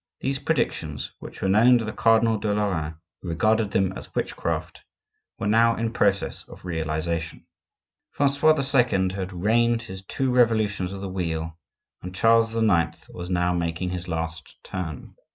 These 0.19 0.39
predictions, 0.39 1.11
which 1.19 1.43
were 1.43 1.47
known 1.47 1.77
to 1.77 1.85
the 1.85 1.93
Cardinal 1.93 2.39
de 2.39 2.51
Lorraine, 2.51 2.95
who 3.21 3.27
regarded 3.27 3.69
them 3.69 3.91
as 3.91 4.15
witchcraft, 4.15 4.83
were 5.37 5.45
now 5.45 5.75
in 5.75 5.93
process 5.93 6.41
of 6.49 6.65
realization. 6.65 7.45
Francois 8.09 8.55
II. 8.59 9.09
had 9.13 9.31
reigned 9.31 9.83
his 9.83 10.01
two 10.01 10.31
revolutions 10.33 10.91
of 10.91 11.01
the 11.01 11.07
wheel, 11.09 11.55
and 12.01 12.15
Charles 12.15 12.55
IX. 12.55 13.09
was 13.09 13.29
now 13.29 13.53
making 13.53 13.91
his 13.91 14.07
last 14.07 14.55
turn. 14.63 15.13